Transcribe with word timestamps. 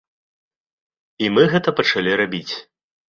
І 1.25 1.29
мы 1.35 1.43
гэта 1.53 1.69
пачалі 1.81 2.17
рабіць. 2.23 2.53